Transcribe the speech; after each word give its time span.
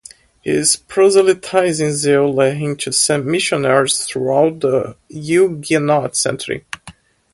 His 0.41 0.77
proselytizing 0.77 1.91
zeal 1.91 2.33
led 2.33 2.57
him 2.57 2.75
to 2.77 2.91
send 2.91 3.27
missionaries 3.27 4.03
throughout 4.03 4.61
the 4.61 4.95
Huguenot 5.09 6.17
centre. 6.17 6.63